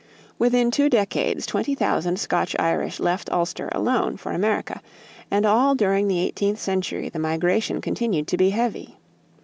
Within 0.39 0.71
two 0.71 0.89
decades 0.89 1.45
twenty 1.45 1.75
thousand 1.75 2.17
Scotch 2.17 2.55
Irish 2.57 2.99
left 2.99 3.31
Ulster 3.31 3.69
alone, 3.71 4.17
for 4.17 4.31
America; 4.31 4.81
and 5.29 5.45
all 5.45 5.75
during 5.75 6.07
the 6.07 6.17
eighteenth 6.17 6.59
century 6.59 7.07
the 7.07 7.19
migration 7.19 7.81
continued 7.81 8.27
to 8.29 8.37
be 8.37 8.49
heavy. 8.49 8.97